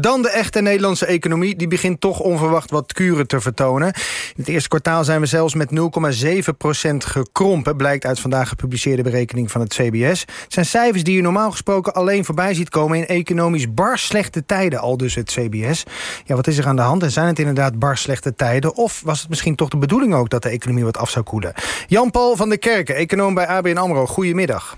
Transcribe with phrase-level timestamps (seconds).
[0.00, 1.56] Dan de echte Nederlandse economie.
[1.56, 3.86] Die begint toch onverwacht wat kuren te vertonen.
[3.86, 3.92] In
[4.36, 7.76] het eerste kwartaal zijn we zelfs met 0,7% gekrompen...
[7.76, 10.20] blijkt uit vandaag gepubliceerde berekening van het CBS.
[10.20, 12.98] Het zijn cijfers die je normaal gesproken alleen voorbij ziet komen...
[12.98, 15.84] in economisch bar slechte tijden, al dus het CBS.
[16.24, 17.02] Ja, wat is er aan de hand?
[17.02, 18.76] En zijn het inderdaad bar slechte tijden?
[18.76, 21.54] Of was het misschien toch de bedoeling ook dat de economie wat af zou koelen?
[21.86, 24.06] Jan-Paul van der Kerken, econoom bij ABN AMRO.
[24.06, 24.76] Goedemiddag.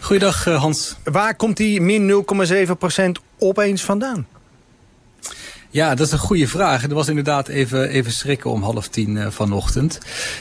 [0.00, 0.96] Goeiedag eh, Hans.
[1.04, 2.24] Waar komt die min
[3.16, 4.26] 0,7% opeens vandaan?
[5.72, 6.82] Ja, dat is een goede vraag.
[6.82, 9.98] Er was inderdaad even, even schrikken om half tien uh, vanochtend.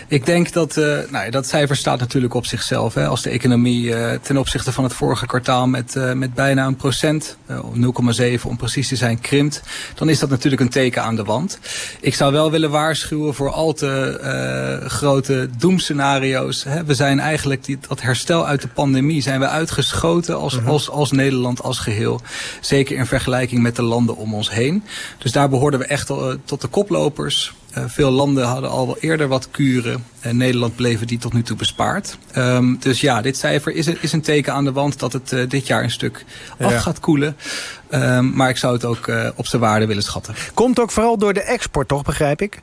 [0.08, 2.94] Ik denk dat, uh, nou, dat cijfer staat natuurlijk op zichzelf.
[2.94, 3.08] Hè.
[3.08, 7.38] Als de economie uh, ten opzichte van het vorige kwartaal met, met bijna een procent,
[7.48, 9.62] 0,7 om precies te zijn, krimpt.
[9.96, 11.60] Dan is dat natuurlijk een teken aan de wand.
[12.02, 16.64] Ik zou wel willen waarschuwen voor al te grote doemscenario's.
[16.64, 16.84] Hè.
[16.84, 20.68] We zijn eigenlijk die, dat herstel uit de pandemie zijn we uitgeschoten als, -hmm.
[20.68, 22.22] als, als Nederland als geheel.
[22.62, 24.84] Zeker in vergelijking met de landen om ons heen.
[25.20, 27.54] Dus daar behoorden we echt uh, tot de koplopers.
[27.78, 30.04] Uh, veel landen hadden al wel eerder wat kuren.
[30.20, 32.18] En Nederland bleven die tot nu toe bespaard.
[32.38, 35.50] Um, dus ja, dit cijfer is, is een teken aan de wand dat het uh,
[35.50, 36.26] dit jaar een stuk
[36.60, 36.66] ja.
[36.66, 37.38] af gaat koelen.
[37.92, 40.36] Um, maar ik zou het ook op zijn waarde willen schatten.
[40.54, 42.62] Komt ook vooral door de export, toch, begrijp ik?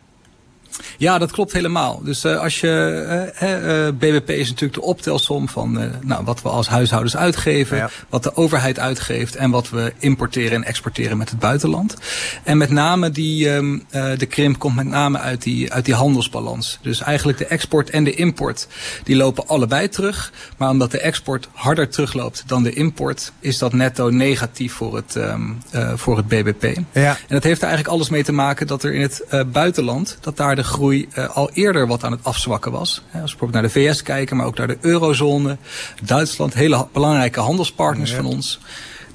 [0.98, 2.00] Ja, dat klopt helemaal.
[2.04, 6.48] Dus uh, als je, uh, uh, BBP is natuurlijk de optelsom van nou, wat we
[6.48, 7.90] als huishoudens uitgeven, ja.
[8.08, 11.96] wat de overheid uitgeeft en wat we importeren en exporteren met het buitenland.
[12.42, 16.78] En met name die, um, de krimp komt met name uit die, uit die handelsbalans.
[16.82, 18.68] Dus eigenlijk de export en de import,
[19.04, 20.32] die lopen allebei terug.
[20.56, 25.14] Maar omdat de export harder terugloopt dan de import, is dat netto negatief voor het,
[25.14, 25.58] um,
[25.94, 26.78] voor het BBP.
[26.92, 27.10] Ja.
[27.10, 30.36] En dat heeft er eigenlijk alles mee te maken dat er in het buitenland, dat
[30.36, 33.02] daar de groei uh, al eerder wat aan het afzwakken was.
[33.04, 35.56] Als we bijvoorbeeld naar de VS kijken, maar ook naar de eurozone,
[36.04, 38.16] Duitsland, hele belangrijke handelspartners ja.
[38.16, 38.60] van ons.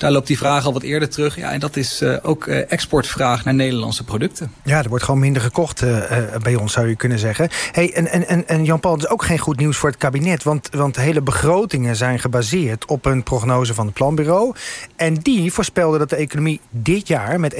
[0.01, 1.35] Daar loopt die vraag al wat eerder terug.
[1.35, 4.51] Ja, en dat is uh, ook uh, exportvraag naar Nederlandse producten.
[4.63, 5.97] Ja, er wordt gewoon minder gekocht uh,
[6.41, 7.49] bij ons, zou je kunnen zeggen.
[7.71, 10.43] Hey, en en, en, en Jan-Paul, dat is ook geen goed nieuws voor het kabinet.
[10.43, 14.55] Want, want de hele begrotingen zijn gebaseerd op een prognose van het planbureau.
[14.95, 17.55] En die voorspelde dat de economie dit jaar met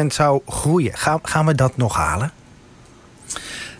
[0.00, 0.92] 1,6% zou groeien.
[0.94, 2.32] Ga, gaan we dat nog halen?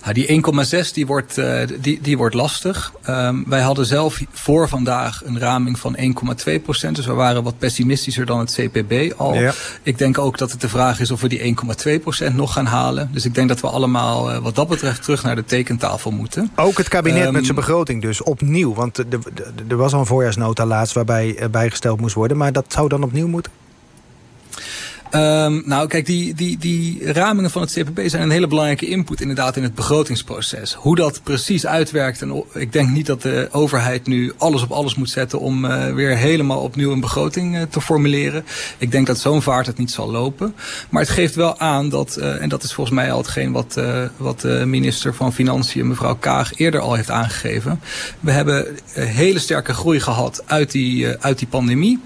[0.04, 0.42] Ja, die
[0.86, 2.92] 1,6 die wordt, uh, die, die wordt lastig.
[3.08, 6.96] Um, wij hadden zelf voor vandaag een raming van 1,2 procent.
[6.96, 9.34] Dus we waren wat pessimistischer dan het CPB al.
[9.34, 9.52] Ja.
[9.82, 12.66] Ik denk ook dat het de vraag is of we die 1,2 procent nog gaan
[12.66, 13.10] halen.
[13.12, 16.50] Dus ik denk dat we allemaal uh, wat dat betreft terug naar de tekentafel moeten.
[16.56, 18.74] Ook het kabinet um, met zijn begroting dus opnieuw.
[18.74, 18.98] Want
[19.68, 22.36] er was al een voorjaarsnota laatst waarbij uh, bijgesteld moest worden.
[22.36, 23.52] Maar dat zou dan opnieuw moeten?
[25.14, 29.20] Um, nou, kijk, die, die, die ramingen van het CPB zijn een hele belangrijke input
[29.20, 30.74] inderdaad in het begrotingsproces.
[30.74, 34.94] Hoe dat precies uitwerkt, en ik denk niet dat de overheid nu alles op alles
[34.94, 38.44] moet zetten om uh, weer helemaal opnieuw een begroting uh, te formuleren.
[38.78, 40.54] Ik denk dat zo'n vaart het niet zal lopen.
[40.90, 43.80] Maar het geeft wel aan dat, uh, en dat is volgens mij al hetgeen wat,
[44.16, 47.80] wat de minister van Financiën, mevrouw Kaag, eerder al heeft aangegeven.
[48.20, 52.00] We hebben hele sterke groei gehad uit die, uit die pandemie.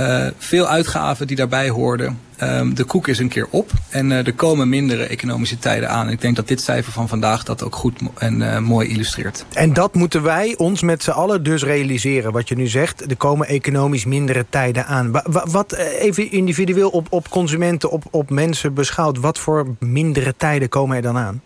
[0.00, 2.18] Uh, veel uitgaven die daarbij hoorden.
[2.42, 6.08] Um, de koek is een keer op en uh, er komen mindere economische tijden aan.
[6.08, 9.44] Ik denk dat dit cijfer van vandaag dat ook goed en uh, mooi illustreert.
[9.52, 12.32] En dat moeten wij ons met z'n allen dus realiseren.
[12.32, 15.10] Wat je nu zegt, er komen economisch mindere tijden aan.
[15.10, 19.18] Wat, wat even individueel op, op consumenten, op, op mensen beschouwd...
[19.18, 21.42] wat voor mindere tijden komen er dan aan?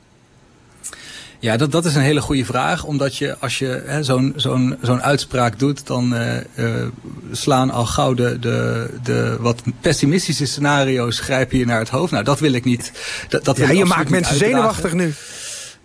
[1.39, 2.84] Ja, dat, dat is een hele goede vraag.
[2.84, 6.37] Omdat je, als je zo'n zo'n zo'n uitspraak doet, dan uh,
[7.32, 12.12] slaan al gauw de, de, de wat pessimistische scenario's grijpen je naar het hoofd.
[12.12, 12.93] Nou, dat wil ik niet.
[13.28, 15.15] Dat, dat ja, je maakt mensen zenuwachtig nu.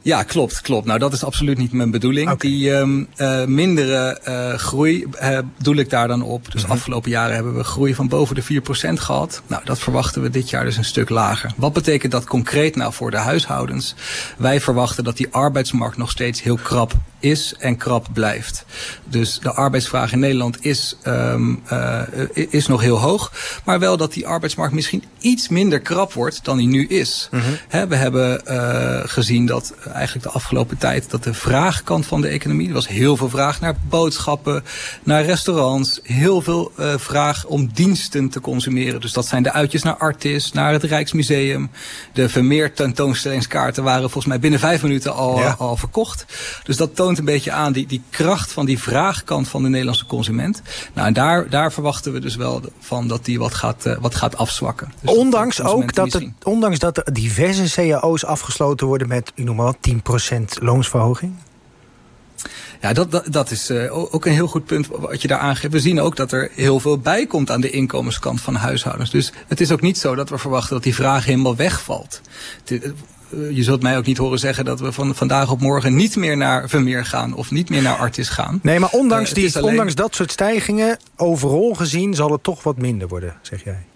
[0.07, 0.86] Ja, klopt, klopt.
[0.86, 2.31] Nou, dat is absoluut niet mijn bedoeling.
[2.31, 2.50] Okay.
[2.50, 6.52] Die um, uh, mindere uh, groei uh, doel ik daar dan op.
[6.52, 6.78] Dus mm -hmm.
[6.78, 9.41] afgelopen jaren hebben we groei van boven de 4% gehad.
[9.47, 11.53] Nou, dat verwachten we dit jaar dus een stuk lager.
[11.56, 13.96] Wat betekent dat concreet nou voor de huishoudens?
[14.38, 18.66] Wij verwachten dat die arbeidsmarkt nog steeds heel krap is en krap blijft.
[19.04, 22.02] Dus de arbeidsvraag in Nederland is, um, uh,
[22.34, 23.32] is nog heel hoog.
[23.66, 27.28] Maar wel dat die arbeidsmarkt misschien iets minder krap wordt dan die nu is.
[27.31, 27.58] Mm -hmm.
[27.68, 31.10] He, we hebben uh, gezien dat eigenlijk de afgelopen tijd...
[31.10, 32.68] dat de vraagkant van de economie...
[32.68, 34.63] er was heel veel vraag naar boodschappen,
[35.04, 36.00] naar restaurants...
[36.04, 39.02] heel veel uh, vraag om diensten te consumeren.
[39.02, 41.70] Dus dat zijn de uitjes naar Artis, naar het Rijksmuseum.
[42.13, 45.56] De Vermeer tentoonstellingskaarten waren volgens mij binnen vijf minuten al, ja.
[45.58, 46.25] al verkocht.
[46.63, 50.06] Dus dat toont een beetje aan die, die kracht van die vraagkant van de Nederlandse
[50.06, 50.62] consument.
[50.94, 54.15] Nou, en daar, daar verwachten we dus wel van dat die wat gaat, uh, wat
[54.15, 54.92] gaat afzwakken.
[55.01, 59.56] Dus ondanks ook dat, het, ondanks dat er diverse cao's afgesloten worden met, ik noem
[59.56, 59.77] maar wat,
[60.30, 61.33] 10% loonsverhoging?
[62.81, 65.74] Ja, dat, dat, dat is uh, ook een heel goed punt wat je daar aangeeft.
[65.74, 69.10] We zien ook dat er heel veel bij komt aan de inkomenskant van huishoudens.
[69.10, 72.21] Dus het is ook niet zo dat we verwachten dat die vraag helemaal wegvalt.
[72.65, 72.80] Eh,
[73.29, 76.38] je zult mij ook niet horen zeggen dat we van vandaag op morgen niet meer
[76.38, 78.59] naar Vermeer gaan of niet meer naar Artis gaan.
[78.63, 82.77] Nee, maar ondanks, uh, die, ondanks dat soort stijgingen, overal gezien zal het toch wat
[82.77, 83.87] minder worden, zeg jij.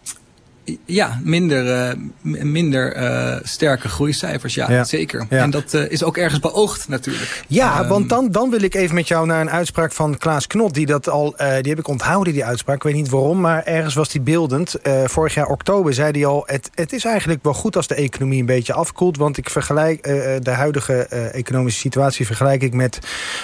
[0.85, 4.83] Ja, minder, uh, minder uh, sterke groeicijfers, ja, ja.
[4.83, 5.25] zeker.
[5.29, 5.41] Ja.
[5.41, 7.43] En dat uh, is ook ergens beoogd natuurlijk.
[7.47, 10.47] Ja, um, want dan, dan wil ik even met jou naar een uitspraak van Klaas
[10.47, 10.73] Knot...
[10.73, 12.75] die dat al, die heb ik onthouden, die uitspraak.
[12.75, 14.75] Ik weet niet waarom, maar ergens was die beeldend.
[15.05, 16.43] vorig jaar oktober zei hij al...
[16.45, 19.17] Het, het is eigenlijk wel goed als de economie een beetje afkoelt...
[19.17, 20.03] want ik vergelijk
[20.43, 20.93] de huidige
[21.31, 22.99] economische situatie vergelijk ik met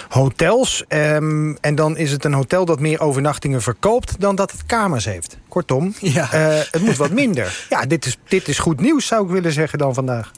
[0.10, 0.84] hotels.
[0.88, 4.20] Um, en dan is het een hotel dat meer overnachtingen verkoopt...
[4.20, 5.38] dan dat het kamers heeft.
[5.48, 6.28] Kortom, ja.
[6.72, 7.66] het moet wat minder.
[7.70, 10.32] Ja, dit is, dit is goed nieuws, zou ik willen zeggen dan vandaag.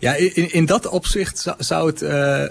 [0.00, 2.42] Ja, in, in dat opzicht zou het, uh,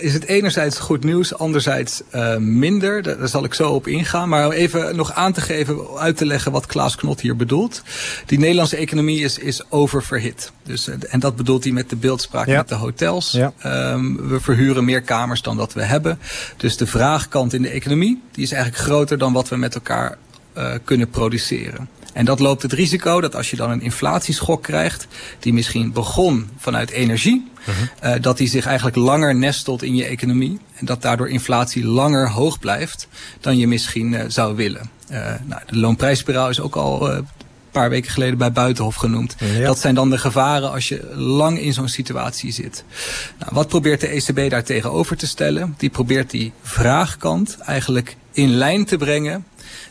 [0.00, 3.02] is het enerzijds goed nieuws, anderzijds uh, minder.
[3.02, 4.28] Daar, daar, zal ik zo op ingaan.
[4.28, 7.82] Maar even nog aan te geven, uit te leggen wat Klaas Knot hier bedoelt.
[8.26, 10.52] Die Nederlandse economie is, is oververhit.
[10.62, 12.56] Dus, en dat bedoelt hij met de beeldspraak ja.
[12.56, 13.30] met de hotels.
[13.30, 13.52] Ja.
[13.92, 16.18] Um, we verhuren meer kamers dan dat we hebben.
[16.56, 20.18] Dus de vraagkant in de economie, die is eigenlijk groter dan wat we met elkaar
[20.84, 21.88] kunnen produceren.
[22.12, 25.06] En dat loopt het risico dat als je dan een inflatieschok krijgt,
[25.38, 28.14] die misschien begon vanuit energie, uh -huh.
[28.14, 30.58] uh, dat die zich eigenlijk langer nestelt in je economie.
[30.74, 33.08] En dat daardoor inflatie langer hoog blijft
[33.40, 34.90] dan je misschien uh, zou willen.
[35.46, 37.24] nou, de loonprijsspiraal is ook al
[37.70, 39.36] paar weken geleden bij Buitenhof genoemd.
[39.38, 39.66] Ja.
[39.66, 42.84] Dat zijn dan de gevaren als je lang in zo'n situatie zit.
[43.38, 45.74] Nou, wat probeert de ECB daar tegenover te stellen?
[45.78, 49.44] Die probeert die vraagkant eigenlijk in lijn te brengen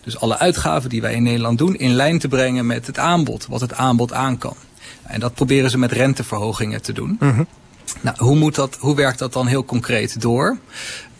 [0.03, 3.45] dus alle uitgaven die wij in Nederland doen in lijn te brengen met het aanbod,
[3.47, 4.55] wat het aanbod aan kan.
[5.03, 7.17] En dat proberen ze met renteverhogingen te doen.
[7.19, 7.47] Mm -hmm.
[8.01, 10.57] Nou, hoe, moet dat, hoe werkt dat dan heel concreet door?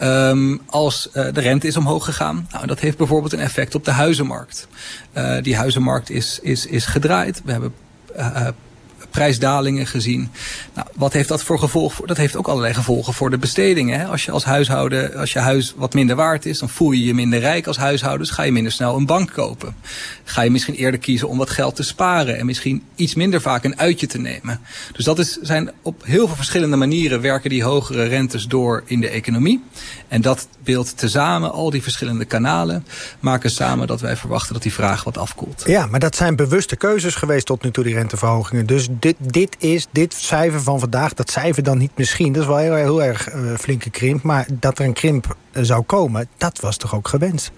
[0.02, 3.86] Um, als uh, de rente is omhoog gegaan, nou, dat heeft bijvoorbeeld een effect op
[3.86, 4.68] de huizenmarkt.
[5.18, 7.42] Uh, die huizenmarkt is, is, is gedraaid.
[7.46, 7.74] We hebben
[8.18, 8.48] uh,
[9.12, 10.32] prijsdalingen gezien.
[10.74, 12.02] Nou, wat heeft dat voor gevolg?
[12.06, 14.00] Dat heeft ook allerlei gevolgen voor de bestedingen.
[14.00, 14.06] Hè?
[14.06, 17.14] Als je als huishouden, als je huis wat minder waard is, dan voel je je
[17.14, 18.28] minder rijk als huishouden.
[18.28, 19.76] Dus ga je minder snel een bank kopen.
[20.24, 23.64] Ga je misschien eerder kiezen om wat geld te sparen en misschien iets minder vaak
[23.64, 24.60] een uitje te nemen.
[24.92, 29.00] Dus dat is, zijn op heel veel verschillende manieren werken die hogere rentes door in
[29.00, 29.64] de economie.
[30.08, 32.86] En dat beeld tezamen, al die verschillende kanalen,
[33.20, 35.64] maken samen dat wij verwachten dat die vraag wat afkoelt.
[35.66, 38.66] Ja, maar dat zijn bewuste keuzes geweest tot nu toe, die renteverhogingen.
[38.66, 42.34] Dus dit, dit is, dit cijfer van vandaag, dat cijfer dan niet misschien.
[42.34, 44.24] Dat is wel heel, heel erg uh, flinke krimp.
[44.24, 47.52] Maar dat er een krimp zou komen, dat was toch ook gewenst?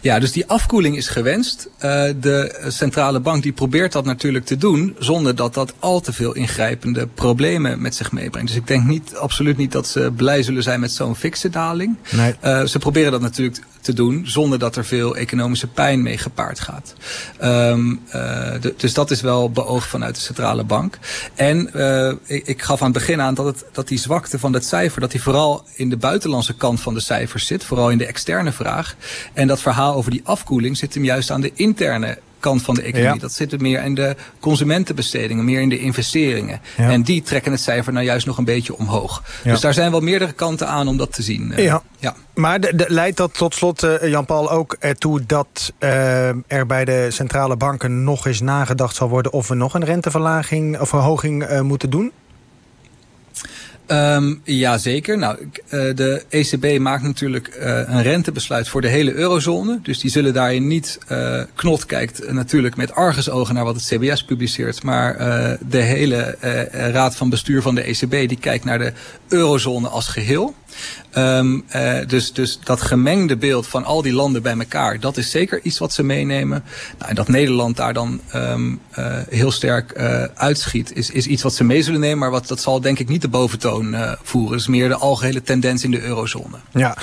[0.00, 1.68] Ja, dus die afkoeling is gewenst.
[1.74, 1.80] Uh,
[2.20, 4.96] de centrale bank die probeert dat natuurlijk te doen...
[4.98, 8.48] zonder dat dat al te veel ingrijpende problemen met zich meebrengt.
[8.48, 11.96] Dus ik denk niet, absoluut niet dat ze blij zullen zijn met zo'n fikse daling.
[12.10, 12.34] Nee.
[12.44, 16.60] Uh, ze proberen dat natuurlijk te doen zonder dat er veel economische pijn mee gepaard
[16.60, 16.94] gaat.
[17.42, 17.50] Uh,
[18.60, 20.98] de, dus dat is wel beoogd vanuit de centrale bank.
[21.34, 24.52] En uh, ik, ik gaf aan het begin aan dat, het, dat die zwakte van
[24.52, 25.00] dat cijfer...
[25.00, 27.64] dat die vooral in de buitenlandse kant van de cijfers zit.
[27.64, 28.96] Vooral in de externe vraag.
[29.32, 32.82] En dat verhaal over die afkoeling zit hem juist aan de interne kant van de
[32.82, 33.14] economie.
[33.14, 33.20] Ja.
[33.20, 36.60] Dat zit er meer in de consumentenbestedingen, meer in de investeringen.
[36.76, 36.90] Ja.
[36.90, 39.22] En die trekken het cijfer nou juist nog een beetje omhoog.
[39.44, 39.50] Ja.
[39.50, 41.52] Dus daar zijn wel meerdere kanten aan om dat te zien.
[41.56, 41.82] Ja.
[41.98, 42.14] ja.
[42.34, 46.84] Maar de, de, leidt dat tot slot, uh, Jan-Paul, ook ertoe dat uh, er bij
[46.84, 51.50] de centrale banken nog eens nagedacht zal worden of we nog een renteverlaging of verhoging
[51.50, 52.12] uh, moeten doen?
[53.86, 55.18] Um, ja, zeker.
[55.18, 59.78] Nou, uh, de ECB maakt natuurlijk uh, een rentebesluit voor de hele eurozone.
[59.82, 60.98] Dus die zullen daarin niet...
[61.12, 64.82] Uh, Knot kijkt natuurlijk met argusogen naar wat het CBS publiceert.
[64.82, 65.16] Maar
[65.68, 66.36] de hele
[66.70, 68.28] raad van bestuur van de ECB...
[68.28, 68.92] die kijkt naar de
[69.28, 70.54] eurozone als geheel.
[71.18, 71.58] Uh,
[72.06, 75.78] dus, dus dat gemengde beeld van al die landen bij elkaar, dat is zeker iets
[75.78, 76.64] wat ze meenemen.
[76.98, 78.54] Nou, en dat Nederland daar dan uh,
[79.28, 79.96] heel sterk
[80.34, 82.18] uitschiet, is, is iets wat ze mee zullen nemen.
[82.18, 84.50] Maar wat, dat zal denk ik niet de boventoon uh, voeren.
[84.50, 86.56] Het is meer de algehele tendens in de eurozone.
[86.70, 86.96] Ja,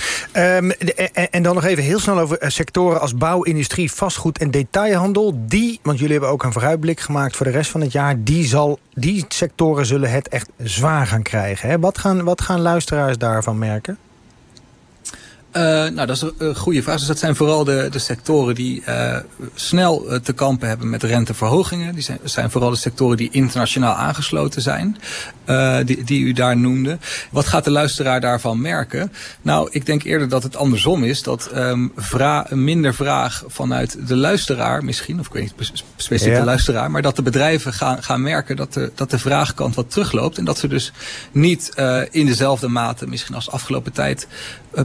[0.57, 0.93] um, de,
[1.31, 5.33] en dan nog even heel snel over sectoren als bouw, industrie, vastgoed en detailhandel.
[5.45, 8.23] Die, want jullie hebben ook een vooruitblik gemaakt voor de rest van het jaar.
[8.23, 11.69] Die, zal, die sectoren zullen het echt zwaar gaan krijgen.
[11.69, 11.79] Hè?
[11.79, 13.97] Wat, gaan, wat gaan luisteraars daarvan merken?
[15.53, 16.97] Uh, nou, dat is een goede vraag.
[16.97, 19.17] Dus dat zijn vooral de, de sectoren die uh,
[19.55, 21.93] snel uh, te kampen hebben met renteverhogingen.
[21.93, 24.97] Die zijn, zijn vooral de sectoren die internationaal aangesloten zijn,
[25.85, 26.97] die, die u daar noemde.
[27.31, 29.11] Wat gaat de luisteraar daarvan merken?
[29.41, 31.23] Nou, ik denk eerder dat het andersom is.
[31.23, 36.39] Dat um, vra minder vraag vanuit de luisteraar misschien, of ik weet niet specifiek ja.
[36.39, 39.91] de luisteraar, maar dat de bedrijven gaan, gaan merken dat de, dat de vraagkant wat
[39.91, 40.37] terugloopt.
[40.37, 40.91] En dat ze dus
[41.31, 41.71] niet
[42.11, 44.27] in dezelfde mate, misschien als afgelopen tijd,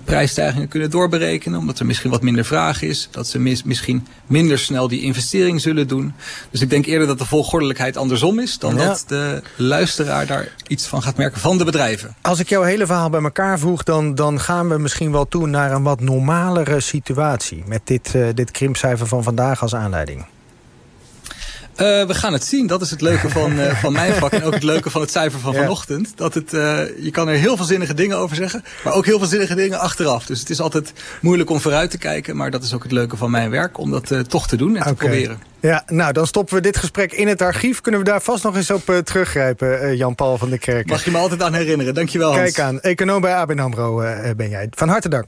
[0.05, 1.59] prijsstijgingen kunnen doorberekenen.
[1.59, 3.09] Omdat er misschien wat minder vraag is.
[3.11, 6.15] Dat ze mis, misschien minder snel die investering zullen doen.
[6.51, 8.59] Dus ik denk eerder dat de volgordelijkheid andersom is.
[8.59, 8.85] Dan ja.
[8.85, 12.15] dat de luisteraar daar iets van gaat merken van de bedrijven.
[12.21, 13.83] Als ik jouw hele verhaal bij elkaar voeg.
[13.83, 17.63] Dan, dan gaan we misschien wel toe naar een wat normalere situatie.
[17.67, 20.25] Met dit, uh, dit krimpcijfer van vandaag als aanleiding.
[21.77, 22.67] Uh, we gaan het zien.
[22.67, 24.33] Dat is het leuke van, uh, van mijn vak.
[24.33, 26.13] En ook het leuke van het cijfer van vanochtend.
[26.17, 28.65] Dat het, uh, je kan er heel veel zinnige dingen over zeggen.
[28.85, 30.27] Maar ook heel veel zinnige dingen achteraf.
[30.27, 32.37] Dus het is altijd moeilijk om vooruit te kijken.
[32.37, 33.79] Maar dat is ook het leuke van mijn werk.
[33.79, 34.93] Om dat toch te doen en okay.
[34.93, 35.39] te proberen.
[35.61, 37.81] Ja, nou dan stoppen we dit gesprek in het archief.
[37.81, 40.87] Kunnen we daar vast nog eens op teruggrijpen, Jan-Paul van der Kerk.
[40.87, 41.95] Mag je me altijd aan herinneren.
[41.95, 42.53] Dankjewel Hans.
[42.53, 43.97] Kijk aan, econoom bij ABN AMRO
[44.37, 44.67] ben jij.
[44.71, 45.25] Van harte dank.